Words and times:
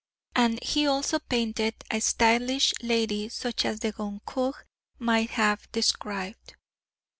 And 0.35 0.63
he 0.63 0.87
also 0.87 1.19
painted 1.19 1.75
a 1.91 1.99
stylish 2.01 2.73
lady 2.81 3.29
such 3.29 3.65
as 3.65 3.81
the 3.81 3.91
Goncourts 3.93 4.63
might 4.97 5.29
have 5.29 5.71
described. 5.71 6.55